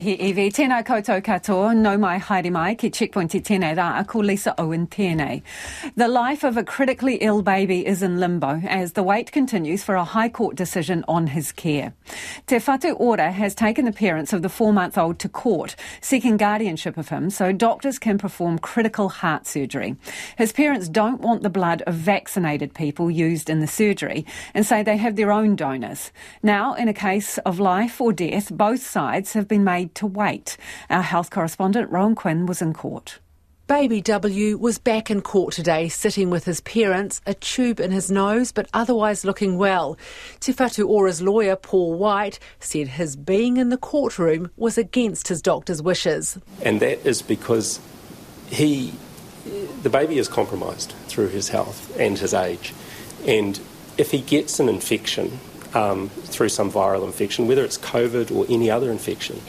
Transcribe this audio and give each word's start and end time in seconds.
He 0.00 0.16
iwi, 0.16 0.46
tēnā 0.48 0.78
koutou 0.82 1.20
katoa, 1.20 1.76
no 1.76 1.98
mai 1.98 2.18
haere 2.18 2.50
mai 2.50 2.74
ki 2.74 2.88
Checkpoint 2.88 3.34
i 3.34 3.40
rā, 3.40 4.00
a 4.00 4.02
ko 4.02 4.20
Lisa 4.20 4.54
Owen 4.56 4.86
tēnei. 4.86 5.42
The 5.94 6.08
life 6.08 6.42
of 6.42 6.56
a 6.56 6.64
critically 6.64 7.16
ill 7.16 7.42
baby 7.42 7.86
is 7.86 8.02
in 8.02 8.18
limbo 8.18 8.62
as 8.66 8.94
the 8.94 9.02
wait 9.02 9.30
continues 9.30 9.84
for 9.84 9.96
a 9.96 10.04
High 10.04 10.30
Court 10.30 10.56
decision 10.56 11.04
on 11.06 11.26
his 11.26 11.52
care. 11.52 11.92
Te 12.46 12.56
Whatu 12.56 12.98
Ora 12.98 13.30
has 13.30 13.54
taken 13.54 13.84
the 13.84 13.92
parents 13.92 14.32
of 14.32 14.40
the 14.40 14.48
four-month-old 14.48 15.18
to 15.18 15.28
court, 15.28 15.76
seeking 16.00 16.38
guardianship 16.38 16.96
of 16.96 17.10
him 17.10 17.28
so 17.28 17.52
doctors 17.52 17.98
can 17.98 18.16
perform 18.16 18.58
critical 18.58 19.10
heart 19.10 19.46
surgery. 19.46 19.96
His 20.38 20.50
parents 20.50 20.88
don't 20.88 21.20
want 21.20 21.42
the 21.42 21.50
blood 21.50 21.82
of 21.82 21.92
vaccinated 21.92 22.72
people 22.72 23.10
used 23.10 23.50
in 23.50 23.60
the 23.60 23.66
surgery 23.66 24.24
and 24.54 24.64
say 24.64 24.82
they 24.82 24.96
have 24.96 25.16
their 25.16 25.30
own 25.30 25.56
donors. 25.56 26.10
Now, 26.42 26.72
in 26.72 26.88
a 26.88 26.94
case 26.94 27.36
of 27.44 27.60
life 27.60 28.00
or 28.00 28.14
death, 28.14 28.50
both 28.50 28.80
sides 28.80 29.34
have 29.34 29.46
been 29.46 29.62
made 29.62 29.89
to 29.96 30.06
wait. 30.06 30.56
Our 30.88 31.02
health 31.02 31.30
correspondent 31.30 31.90
Rowan 31.90 32.14
Quinn 32.14 32.46
was 32.46 32.62
in 32.62 32.72
court. 32.72 33.18
Baby 33.70 34.00
W 34.00 34.58
was 34.58 34.78
back 34.78 35.12
in 35.12 35.22
court 35.22 35.54
today, 35.54 35.88
sitting 35.88 36.28
with 36.28 36.44
his 36.44 36.60
parents, 36.60 37.20
a 37.24 37.34
tube 37.34 37.78
in 37.78 37.92
his 37.92 38.10
nose, 38.10 38.50
but 38.50 38.68
otherwise 38.74 39.24
looking 39.24 39.58
well. 39.58 39.96
Te 40.40 40.52
Whatu 40.52 40.88
Ora's 40.88 41.22
lawyer, 41.22 41.54
Paul 41.54 41.94
White, 41.94 42.40
said 42.58 42.88
his 42.88 43.14
being 43.14 43.58
in 43.58 43.68
the 43.68 43.76
courtroom 43.76 44.50
was 44.56 44.76
against 44.76 45.28
his 45.28 45.40
doctor's 45.40 45.80
wishes. 45.80 46.36
And 46.62 46.80
that 46.80 47.06
is 47.06 47.22
because 47.22 47.78
he, 48.48 48.92
the 49.82 49.90
baby 49.90 50.18
is 50.18 50.26
compromised 50.26 50.90
through 51.06 51.28
his 51.28 51.50
health 51.50 51.96
and 51.96 52.18
his 52.18 52.34
age. 52.34 52.74
And 53.24 53.60
if 53.96 54.10
he 54.10 54.20
gets 54.20 54.58
an 54.58 54.68
infection 54.68 55.38
um, 55.74 56.08
through 56.08 56.48
some 56.48 56.72
viral 56.72 57.04
infection, 57.04 57.46
whether 57.46 57.64
it's 57.64 57.78
COVID 57.78 58.34
or 58.34 58.46
any 58.48 58.68
other 58.68 58.90
infection, 58.90 59.40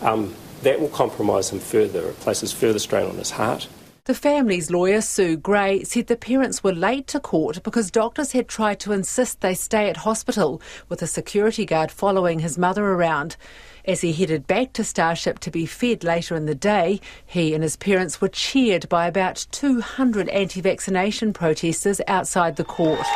um, 0.00 0.34
that 0.62 0.80
will 0.80 0.88
compromise 0.88 1.50
him 1.50 1.58
further. 1.58 2.08
It 2.08 2.20
places 2.20 2.52
further 2.52 2.78
strain 2.78 3.06
on 3.06 3.16
his 3.16 3.30
heart. 3.30 3.68
The 4.10 4.14
family's 4.14 4.70
lawyer, 4.70 5.02
Sue 5.02 5.36
Gray, 5.36 5.84
said 5.84 6.06
the 6.06 6.16
parents 6.16 6.64
were 6.64 6.72
late 6.72 7.06
to 7.08 7.20
court 7.20 7.62
because 7.62 7.90
doctors 7.90 8.32
had 8.32 8.48
tried 8.48 8.80
to 8.80 8.92
insist 8.92 9.40
they 9.40 9.54
stay 9.54 9.88
at 9.88 9.98
hospital, 9.98 10.60
with 10.88 11.02
a 11.02 11.06
security 11.06 11.66
guard 11.66 11.92
following 11.92 12.38
his 12.38 12.58
mother 12.58 12.84
around. 12.84 13.36
As 13.84 14.00
he 14.00 14.12
headed 14.12 14.46
back 14.46 14.72
to 14.72 14.84
Starship 14.84 15.38
to 15.40 15.50
be 15.50 15.66
fed 15.66 16.02
later 16.02 16.34
in 16.34 16.46
the 16.46 16.54
day, 16.54 17.00
he 17.26 17.54
and 17.54 17.62
his 17.62 17.76
parents 17.76 18.20
were 18.20 18.28
cheered 18.28 18.88
by 18.88 19.06
about 19.06 19.46
200 19.52 20.28
anti 20.30 20.60
vaccination 20.60 21.32
protesters 21.32 22.00
outside 22.08 22.56
the 22.56 22.64
court. 22.64 23.06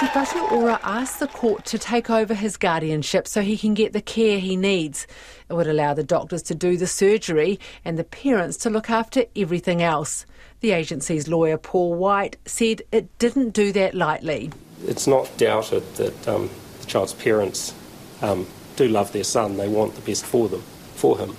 Te 0.00 0.06
Whatu 0.06 0.50
Ora 0.50 0.80
asked 0.82 1.20
the 1.20 1.28
court 1.28 1.64
to 1.66 1.78
take 1.78 2.10
over 2.10 2.34
his 2.34 2.56
guardianship 2.56 3.28
so 3.28 3.42
he 3.42 3.56
can 3.56 3.74
get 3.74 3.92
the 3.92 4.02
care 4.02 4.40
he 4.40 4.56
needs. 4.56 5.06
It 5.48 5.54
would 5.54 5.68
allow 5.68 5.94
the 5.94 6.02
doctors 6.02 6.42
to 6.44 6.54
do 6.54 6.76
the 6.76 6.88
surgery 6.88 7.60
and 7.84 7.96
the 7.96 8.02
parents 8.02 8.56
to 8.58 8.70
look 8.70 8.90
after 8.90 9.26
everything 9.36 9.82
else. 9.82 10.26
The 10.58 10.72
agency's 10.72 11.28
lawyer, 11.28 11.56
Paul 11.58 11.94
White, 11.94 12.38
said 12.44 12.82
it 12.90 13.16
didn't 13.20 13.50
do 13.50 13.70
that 13.70 13.94
lightly. 13.94 14.50
It's 14.84 15.06
not 15.06 15.30
doubted 15.36 15.84
that 15.94 16.26
um, 16.26 16.50
the 16.80 16.86
child's 16.86 17.12
parents 17.12 17.72
um, 18.20 18.48
do 18.74 18.88
love 18.88 19.12
their 19.12 19.22
son. 19.22 19.58
They 19.58 19.68
want 19.68 19.94
the 19.94 20.00
best 20.00 20.26
for 20.26 20.48
them, 20.48 20.62
for 20.96 21.18
him. 21.18 21.36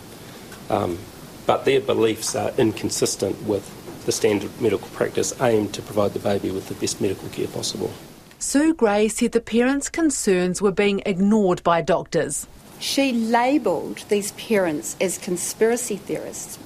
Um, 0.70 0.98
but 1.46 1.66
their 1.66 1.82
beliefs 1.82 2.38
are 2.38 2.54
inconsistent 2.58 3.44
with 3.44 3.70
the 4.06 4.14
standard 4.14 4.62
medical 4.62 4.88
practice 4.90 5.34
aimed 5.42 5.74
to 5.74 5.82
provide 5.82 6.14
the 6.14 6.20
baby 6.20 6.52
with 6.52 6.70
the 6.70 6.76
best 6.76 7.02
medical 7.02 7.28
care 7.28 7.48
possible. 7.48 7.92
Sue 8.38 8.74
Gray 8.74 9.08
said 9.08 9.32
the 9.32 9.40
parents' 9.42 9.90
concerns 9.90 10.62
were 10.62 10.72
being 10.72 11.02
ignored 11.06 11.64
by 11.64 11.82
doctors. 11.82 12.48
She 12.80 13.12
labelled 13.14 14.04
these 14.10 14.34
parents 14.34 14.96
as 15.00 15.18
conspiracy 15.18 15.96
theorists. 15.96 16.60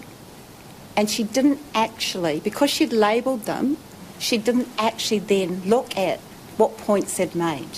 And 0.97 1.09
she 1.09 1.23
didn't 1.23 1.59
actually, 1.73 2.39
because 2.39 2.69
she'd 2.69 2.91
labelled 2.91 3.43
them, 3.43 3.77
she 4.17 4.37
didn't 4.37 4.67
actually 4.77 5.19
then 5.19 5.61
look 5.65 5.95
at 5.97 6.19
what 6.57 6.77
points 6.77 7.17
they'd 7.17 7.35
made. 7.35 7.69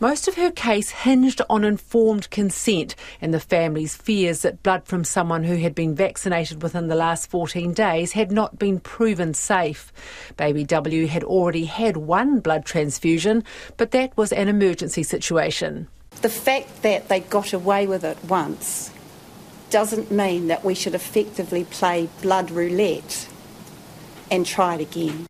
Most 0.00 0.28
of 0.28 0.36
her 0.36 0.52
case 0.52 0.90
hinged 0.90 1.42
on 1.50 1.64
informed 1.64 2.30
consent 2.30 2.94
and 3.20 3.34
the 3.34 3.40
family's 3.40 3.96
fears 3.96 4.42
that 4.42 4.62
blood 4.62 4.84
from 4.84 5.02
someone 5.02 5.42
who 5.42 5.56
had 5.56 5.74
been 5.74 5.96
vaccinated 5.96 6.62
within 6.62 6.86
the 6.86 6.94
last 6.94 7.28
14 7.28 7.72
days 7.72 8.12
had 8.12 8.30
not 8.30 8.60
been 8.60 8.78
proven 8.78 9.34
safe. 9.34 9.92
Baby 10.36 10.62
W 10.62 11.08
had 11.08 11.24
already 11.24 11.64
had 11.64 11.96
one 11.96 12.38
blood 12.38 12.64
transfusion, 12.64 13.42
but 13.76 13.90
that 13.90 14.16
was 14.16 14.32
an 14.32 14.46
emergency 14.46 15.02
situation. 15.02 15.88
The 16.22 16.28
fact 16.28 16.82
that 16.82 17.08
they 17.08 17.18
got 17.18 17.52
away 17.52 17.88
with 17.88 18.04
it 18.04 18.22
once 18.24 18.92
doesn't 19.70 20.12
mean 20.12 20.46
that 20.46 20.64
we 20.64 20.74
should 20.74 20.94
effectively 20.94 21.64
play 21.64 22.08
blood 22.22 22.52
roulette 22.52 23.28
and 24.30 24.46
try 24.46 24.76
it 24.76 24.80
again. 24.80 25.27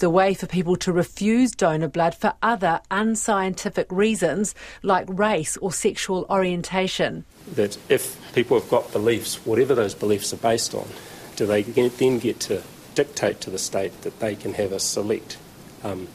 The 0.00 0.10
way 0.10 0.34
for 0.34 0.46
people 0.46 0.76
to 0.76 0.92
refuse 0.92 1.52
donor 1.52 1.88
blood 1.88 2.14
for 2.14 2.34
other 2.42 2.80
unscientific 2.90 3.86
reasons 3.90 4.54
like 4.82 5.06
race 5.08 5.56
or 5.58 5.72
sexual 5.72 6.26
orientation. 6.28 7.24
That 7.54 7.78
if 7.88 8.18
people 8.34 8.58
have 8.58 8.68
got 8.68 8.92
beliefs, 8.92 9.36
whatever 9.46 9.74
those 9.74 9.94
beliefs 9.94 10.32
are 10.32 10.38
based 10.38 10.74
on, 10.74 10.88
do 11.36 11.46
they 11.46 11.62
then 11.62 12.18
get 12.18 12.40
to 12.40 12.62
dictate 12.94 13.40
to 13.42 13.50
the 13.50 13.58
state 13.58 14.02
that 14.02 14.20
they 14.20 14.34
can 14.34 14.54
have 14.54 14.72
a 14.72 14.80
select 14.80 15.38
um, 15.84 16.08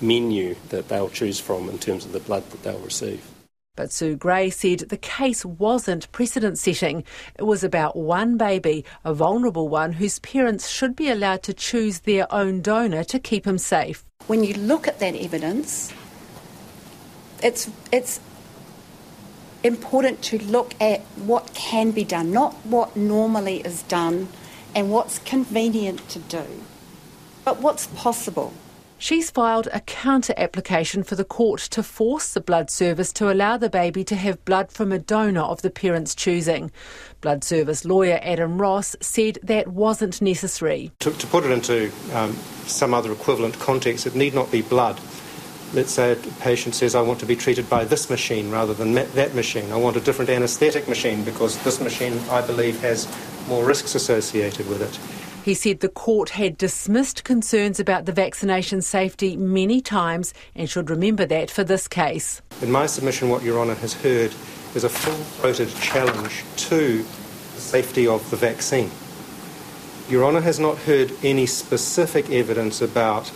menu 0.00 0.54
that 0.68 0.88
they'll 0.88 1.10
choose 1.10 1.40
from 1.40 1.68
in 1.68 1.78
terms 1.78 2.04
of 2.04 2.12
the 2.12 2.20
blood 2.20 2.48
that 2.50 2.62
they'll 2.62 2.78
receive? 2.78 3.33
But 3.76 3.90
Sue 3.90 4.14
Gray 4.14 4.50
said 4.50 4.80
the 4.80 4.96
case 4.96 5.44
wasn't 5.44 6.10
precedent 6.12 6.58
setting. 6.58 7.02
It 7.36 7.42
was 7.42 7.64
about 7.64 7.96
one 7.96 8.36
baby, 8.36 8.84
a 9.04 9.12
vulnerable 9.12 9.68
one, 9.68 9.94
whose 9.94 10.20
parents 10.20 10.68
should 10.68 10.94
be 10.94 11.10
allowed 11.10 11.42
to 11.42 11.54
choose 11.54 12.00
their 12.00 12.32
own 12.32 12.60
donor 12.60 13.02
to 13.04 13.18
keep 13.18 13.44
him 13.44 13.58
safe. 13.58 14.04
When 14.28 14.44
you 14.44 14.54
look 14.54 14.86
at 14.86 15.00
that 15.00 15.16
evidence, 15.16 15.92
it's, 17.42 17.68
it's 17.90 18.20
important 19.64 20.22
to 20.22 20.38
look 20.38 20.80
at 20.80 21.00
what 21.16 21.52
can 21.54 21.90
be 21.90 22.04
done, 22.04 22.30
not 22.30 22.54
what 22.64 22.96
normally 22.96 23.56
is 23.62 23.82
done 23.82 24.28
and 24.72 24.92
what's 24.92 25.18
convenient 25.18 26.08
to 26.10 26.20
do, 26.20 26.44
but 27.44 27.60
what's 27.60 27.88
possible. 27.88 28.52
She's 28.98 29.30
filed 29.30 29.68
a 29.72 29.80
counter 29.80 30.32
application 30.36 31.02
for 31.02 31.14
the 31.14 31.24
court 31.24 31.60
to 31.72 31.82
force 31.82 32.32
the 32.32 32.40
blood 32.40 32.70
service 32.70 33.12
to 33.14 33.30
allow 33.30 33.56
the 33.56 33.68
baby 33.68 34.02
to 34.04 34.16
have 34.16 34.44
blood 34.44 34.72
from 34.72 34.92
a 34.92 34.98
donor 34.98 35.42
of 35.42 35.62
the 35.62 35.70
parent's 35.70 36.14
choosing. 36.14 36.70
Blood 37.20 37.44
service 37.44 37.84
lawyer 37.84 38.18
Adam 38.22 38.60
Ross 38.60 38.96
said 39.00 39.38
that 39.42 39.68
wasn't 39.68 40.22
necessary. 40.22 40.90
To, 41.00 41.10
to 41.10 41.26
put 41.26 41.44
it 41.44 41.50
into 41.50 41.92
um, 42.14 42.34
some 42.66 42.94
other 42.94 43.12
equivalent 43.12 43.58
context, 43.58 44.06
it 44.06 44.14
need 44.14 44.32
not 44.32 44.50
be 44.50 44.62
blood. 44.62 44.98
Let's 45.74 45.90
say 45.90 46.12
a 46.12 46.16
patient 46.40 46.76
says, 46.76 46.94
I 46.94 47.02
want 47.02 47.18
to 47.20 47.26
be 47.26 47.34
treated 47.34 47.68
by 47.68 47.84
this 47.84 48.08
machine 48.08 48.50
rather 48.50 48.72
than 48.72 48.94
that 48.94 49.34
machine. 49.34 49.72
I 49.72 49.76
want 49.76 49.96
a 49.96 50.00
different 50.00 50.30
anaesthetic 50.30 50.88
machine 50.88 51.24
because 51.24 51.62
this 51.64 51.80
machine, 51.80 52.16
I 52.30 52.46
believe, 52.46 52.80
has 52.80 53.12
more 53.48 53.64
risks 53.64 53.96
associated 53.96 54.68
with 54.68 54.80
it. 54.80 54.98
He 55.44 55.52
said 55.52 55.80
the 55.80 55.90
court 55.90 56.30
had 56.30 56.56
dismissed 56.56 57.22
concerns 57.22 57.78
about 57.78 58.06
the 58.06 58.12
vaccination 58.12 58.80
safety 58.80 59.36
many 59.36 59.82
times 59.82 60.32
and 60.54 60.70
should 60.70 60.88
remember 60.88 61.26
that 61.26 61.50
for 61.50 61.62
this 61.62 61.86
case. 61.86 62.40
In 62.62 62.72
my 62.72 62.86
submission, 62.86 63.28
what 63.28 63.42
Your 63.42 63.60
Honour 63.60 63.74
has 63.74 63.92
heard 63.92 64.32
is 64.74 64.84
a 64.84 64.88
full 64.88 65.12
throated 65.12 65.68
challenge 65.82 66.42
to 66.68 67.02
the 67.02 67.60
safety 67.60 68.06
of 68.06 68.30
the 68.30 68.38
vaccine. 68.38 68.90
Your 70.08 70.24
Honour 70.24 70.40
has 70.40 70.58
not 70.58 70.78
heard 70.78 71.12
any 71.22 71.44
specific 71.44 72.30
evidence 72.30 72.80
about 72.80 73.30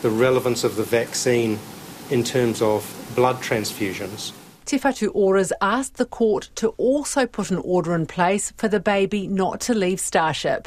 the 0.00 0.10
relevance 0.10 0.64
of 0.64 0.74
the 0.74 0.82
vaccine 0.82 1.60
in 2.10 2.24
terms 2.24 2.60
of 2.60 3.12
blood 3.14 3.36
transfusions. 3.36 4.32
Te 4.64 4.80
Whatu 4.80 5.12
Ora's 5.14 5.52
asked 5.60 5.94
the 5.94 6.06
court 6.06 6.50
to 6.56 6.70
also 6.70 7.24
put 7.24 7.52
an 7.52 7.58
order 7.58 7.94
in 7.94 8.06
place 8.06 8.52
for 8.56 8.66
the 8.66 8.80
baby 8.80 9.28
not 9.28 9.60
to 9.60 9.74
leave 9.74 10.00
Starship. 10.00 10.66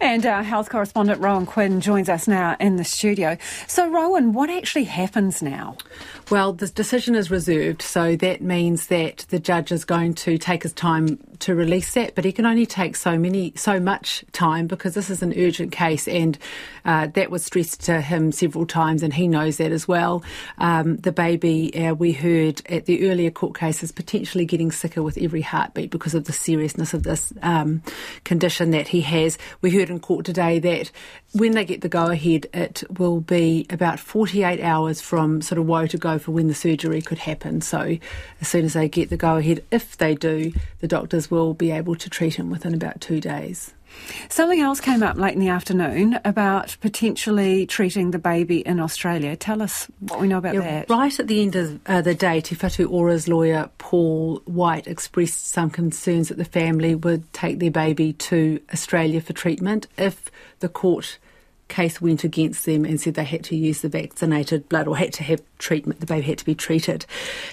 And 0.00 0.24
our 0.24 0.42
health 0.42 0.70
correspondent 0.70 1.20
Rowan 1.20 1.44
Quinn 1.44 1.82
joins 1.82 2.08
us 2.08 2.26
now 2.26 2.56
in 2.58 2.76
the 2.76 2.84
studio. 2.84 3.36
So, 3.66 3.90
Rowan, 3.90 4.32
what 4.32 4.48
actually 4.48 4.84
happens 4.84 5.42
now? 5.42 5.76
Well, 6.30 6.54
the 6.54 6.68
decision 6.68 7.14
is 7.14 7.30
reserved, 7.30 7.82
so 7.82 8.16
that 8.16 8.40
means 8.40 8.86
that 8.86 9.26
the 9.28 9.38
judge 9.38 9.70
is 9.72 9.84
going 9.84 10.14
to 10.14 10.38
take 10.38 10.62
his 10.62 10.72
time 10.72 11.18
to 11.40 11.54
release 11.54 11.94
that, 11.94 12.14
but 12.14 12.24
he 12.24 12.32
can 12.32 12.46
only 12.46 12.66
take 12.66 12.96
so 12.96 13.18
many, 13.18 13.52
so 13.56 13.80
much 13.80 14.24
time 14.32 14.66
because 14.66 14.94
this 14.94 15.10
is 15.10 15.22
an 15.22 15.34
urgent 15.36 15.72
case, 15.72 16.06
and 16.06 16.38
uh, 16.84 17.08
that 17.08 17.30
was 17.30 17.44
stressed 17.44 17.82
to 17.84 18.00
him 18.00 18.30
several 18.30 18.66
times, 18.66 19.02
and 19.02 19.12
he 19.12 19.26
knows 19.26 19.56
that 19.56 19.72
as 19.72 19.88
well. 19.88 20.22
Um, 20.58 20.96
the 20.98 21.12
baby, 21.12 21.74
uh, 21.86 21.94
we 21.94 22.12
heard 22.12 22.62
at 22.70 22.86
the 22.86 23.10
earlier 23.10 23.30
court 23.30 23.58
case, 23.58 23.82
is 23.82 23.92
potentially 23.92 24.44
getting 24.44 24.70
sicker 24.70 25.02
with 25.02 25.18
every 25.18 25.42
heartbeat 25.42 25.90
because 25.90 26.14
of 26.14 26.24
the 26.24 26.32
seriousness 26.32 26.94
of 26.94 27.02
this 27.02 27.32
um, 27.42 27.82
condition 28.24 28.70
that 28.70 28.88
he 28.88 29.00
has. 29.00 29.36
We 29.62 29.70
heard 29.70 29.89
in 29.90 30.00
court 30.00 30.24
today 30.24 30.58
that 30.58 30.90
when 31.32 31.52
they 31.52 31.64
get 31.64 31.80
the 31.80 31.88
go 31.88 32.06
ahead, 32.06 32.46
it 32.52 32.82
will 32.98 33.20
be 33.20 33.66
about 33.70 34.00
48 34.00 34.60
hours 34.60 35.00
from 35.00 35.42
sort 35.42 35.58
of 35.58 35.66
woe 35.66 35.86
to 35.86 35.98
go 35.98 36.18
for 36.18 36.32
when 36.32 36.48
the 36.48 36.54
surgery 36.54 37.02
could 37.02 37.18
happen. 37.18 37.60
So, 37.60 37.98
as 38.40 38.48
soon 38.48 38.64
as 38.64 38.72
they 38.72 38.88
get 38.88 39.10
the 39.10 39.16
go 39.16 39.36
ahead, 39.36 39.64
if 39.70 39.96
they 39.96 40.14
do, 40.14 40.52
the 40.80 40.88
doctors 40.88 41.30
will 41.30 41.54
be 41.54 41.70
able 41.70 41.96
to 41.96 42.10
treat 42.10 42.34
him 42.34 42.50
within 42.50 42.74
about 42.74 43.00
two 43.00 43.20
days. 43.20 43.72
Something 44.28 44.60
else 44.60 44.80
came 44.80 45.02
up 45.02 45.16
late 45.16 45.34
in 45.34 45.40
the 45.40 45.48
afternoon 45.48 46.18
about 46.24 46.76
potentially 46.80 47.66
treating 47.66 48.10
the 48.10 48.18
baby 48.18 48.60
in 48.60 48.80
Australia. 48.80 49.36
Tell 49.36 49.62
us 49.62 49.86
what 50.00 50.20
we 50.20 50.28
know 50.28 50.38
about 50.38 50.54
yeah, 50.54 50.60
that. 50.60 50.90
Right 50.90 51.18
at 51.18 51.26
the 51.26 51.42
end 51.42 51.56
of 51.56 51.80
uh, 51.86 52.00
the 52.00 52.14
day, 52.14 52.40
Te 52.40 52.54
Whatu 52.54 52.90
Ora's 52.90 53.28
lawyer, 53.28 53.70
Paul 53.78 54.42
White, 54.44 54.86
expressed 54.86 55.48
some 55.48 55.70
concerns 55.70 56.28
that 56.28 56.38
the 56.38 56.44
family 56.44 56.94
would 56.94 57.30
take 57.32 57.58
their 57.58 57.70
baby 57.70 58.12
to 58.14 58.60
Australia 58.72 59.20
for 59.20 59.32
treatment 59.32 59.86
if 59.96 60.30
the 60.60 60.68
court 60.68 61.18
case 61.70 62.00
went 62.00 62.24
against 62.24 62.66
them 62.66 62.84
and 62.84 63.00
said 63.00 63.14
they 63.14 63.24
had 63.24 63.44
to 63.44 63.56
use 63.56 63.80
the 63.80 63.88
vaccinated 63.88 64.68
blood 64.68 64.86
or 64.86 64.96
had 64.96 65.12
to 65.14 65.22
have 65.22 65.42
treatment, 65.58 66.00
the 66.00 66.06
baby 66.06 66.26
had 66.26 66.38
to 66.38 66.44
be 66.44 66.54
treated. 66.54 67.06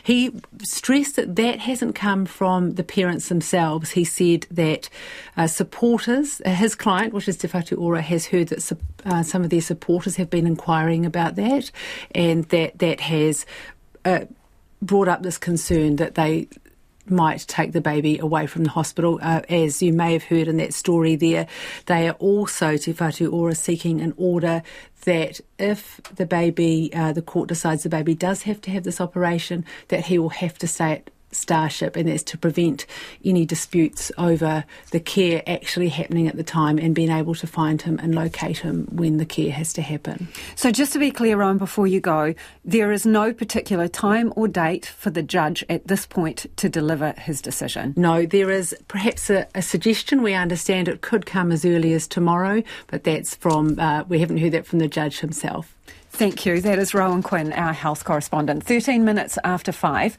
He 0.04 0.34
stressed 0.64 1.16
that 1.16 1.36
that 1.38 1.60
hasn't 1.60 1.96
come 1.96 2.26
from 2.26 2.74
the 2.74 2.84
parents 2.84 3.30
themselves. 3.30 3.92
He 3.92 4.04
said 4.04 4.48
that 4.52 4.90
uh, 5.38 5.48
supporters, 5.48 6.42
uh, 6.46 6.50
his 6.50 6.76
client, 6.76 7.14
which 7.14 7.28
is 7.28 7.38
Te 7.38 7.48
Whatu 7.48 7.80
Ora, 7.80 8.02
has 8.02 8.26
heard 8.26 8.50
that 8.50 8.72
uh, 9.06 9.24
some 9.24 9.44
of 9.44 9.50
their 9.50 9.62
supporters 9.62 10.18
have 10.18 10.30
been 10.30 10.48
inquiring 10.48 11.06
about 11.06 11.36
that 11.36 11.72
and 12.14 12.46
that 12.46 12.80
that 12.80 13.00
has 13.00 13.46
uh, 14.04 14.26
brought 14.82 15.08
up 15.08 15.24
this 15.24 15.38
concern 15.38 15.96
that 15.98 16.16
they 16.16 16.48
might 17.10 17.46
take 17.48 17.72
the 17.72 17.82
baby 17.82 18.18
away 18.18 18.48
from 18.48 18.64
the 18.64 18.70
hospital. 18.70 19.20
Uh, 19.22 19.42
as 19.50 19.82
you 19.82 19.94
may 19.94 20.14
have 20.14 20.24
heard 20.24 20.48
in 20.48 20.58
that 20.58 20.74
story 20.74 21.16
there, 21.16 21.48
they 21.86 22.08
are 22.08 22.14
also, 22.14 22.78
Te 22.78 22.94
Whatu 22.94 23.32
Ora, 23.32 23.56
seeking 23.56 24.02
an 24.02 24.14
order 24.18 24.64
that 25.06 25.40
if 25.58 26.02
the 26.16 26.26
baby, 26.26 26.92
uh, 26.94 27.14
the 27.14 27.22
court 27.22 27.48
decides 27.50 27.84
the 27.84 27.90
baby 27.90 28.14
does 28.14 28.44
have 28.44 28.60
to 28.62 28.72
have 28.72 28.84
this 28.84 29.00
operation, 29.00 29.66
that 29.88 30.06
he 30.06 30.20
will 30.20 30.30
have 30.30 30.58
to 30.58 30.68
stay 30.68 30.92
at 30.94 31.10
Starship, 31.38 31.96
and 31.96 32.10
that's 32.10 32.24
to 32.24 32.38
prevent 32.38 32.86
any 33.24 33.46
disputes 33.46 34.12
over 34.18 34.66
the 34.92 35.00
care 35.00 35.44
actually 35.48 35.90
happening 35.90 36.28
at 36.28 36.36
the 36.36 36.44
time 36.44 36.78
and 36.78 36.94
being 36.94 37.12
able 37.12 37.36
to 37.36 37.48
find 37.48 37.82
him 37.82 38.00
and 38.00 38.16
locate 38.16 38.60
him 38.60 38.88
when 38.92 39.18
the 39.18 39.26
care 39.26 39.52
has 39.52 39.74
to 39.74 39.82
happen. 39.82 40.28
So, 40.56 40.72
just 40.72 40.94
to 40.94 41.00
be 41.00 41.12
clear, 41.12 41.38
Rowan, 41.38 41.58
before 41.58 41.88
you 41.88 42.00
go, 42.00 42.34
there 42.66 42.92
is 42.92 43.06
no 43.06 43.34
particular 43.34 43.88
time 43.88 44.34
or 44.36 44.48
date 44.48 44.86
for 44.86 45.10
the 45.10 45.24
judge 45.24 45.64
at 45.70 45.88
this 45.88 46.06
point 46.06 46.46
to 46.58 46.70
deliver 46.70 47.14
his 47.18 47.42
decision. 47.42 47.94
No, 47.96 48.26
there 48.26 48.52
is 48.52 48.76
perhaps 48.88 49.30
a, 49.30 49.48
a 49.56 49.62
suggestion. 49.62 50.22
We 50.22 50.34
understand 50.34 50.88
it 50.88 51.02
could 51.02 51.26
come 51.26 51.52
as 51.52 51.66
early 51.66 51.94
as 51.94 52.08
tomorrow, 52.08 52.64
but 52.88 53.04
that's 53.04 53.36
from, 53.36 53.80
uh, 53.80 54.04
we 54.08 54.20
haven't 54.20 54.38
heard 54.38 54.54
that 54.54 54.66
from 54.66 54.80
the 54.80 54.88
judge 54.88 55.20
himself. 55.20 55.74
Thank 56.18 56.48
you. 56.48 56.62
That 56.62 56.80
is 56.80 56.96
Rowan 56.96 57.22
Quinn, 57.22 57.54
our 57.54 57.74
health 57.74 58.04
correspondent. 58.04 58.64
13 58.64 59.06
minutes 59.06 59.38
after 59.44 59.72
five. 59.72 60.18